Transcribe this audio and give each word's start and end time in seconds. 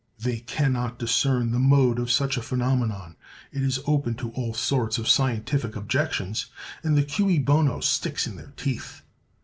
They 0.17 0.39
can 0.39 0.73
not 0.73 0.97
discern 0.97 1.51
the 1.51 1.59
mode 1.59 1.99
of 1.99 2.09
such 2.09 2.35
a 2.35 2.41
phenomenon; 2.41 3.17
it 3.51 3.61
is 3.61 3.77
open 3.85 4.15
to 4.15 4.31
all 4.31 4.55
sorts 4.55 4.97
of 4.97 5.07
scientific 5.07 5.75
objections, 5.75 6.47
and 6.81 6.97
the 6.97 7.03
cui 7.03 7.37
bono 7.37 7.81
sticks 7.81 8.25
in 8.25 8.35
their 8.35 8.51
teeth. 8.57 9.03